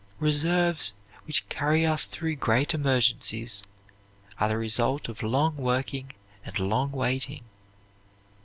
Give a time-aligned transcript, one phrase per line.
[0.19, 0.95] Reserves
[1.27, 3.61] which carry us through great emergencies
[4.39, 7.43] are the result of long working and long waiting.